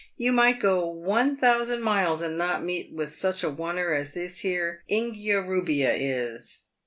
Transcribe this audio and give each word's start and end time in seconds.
You 0.17 0.31
might 0.31 0.59
go 0.59 0.87
one 0.89 1.37
thousand 1.37 1.83
miles 1.83 2.23
and 2.23 2.35
not 2.35 2.63
meet 2.63 2.91
with 2.91 3.13
such 3.13 3.43
a 3.43 3.51
one 3.51 3.77
er 3.77 3.93
as 3.93 4.13
this 4.15 4.39
here 4.39 4.83
Ingia 4.89 5.47
rubbia 5.47 5.93
is. 5.93 6.61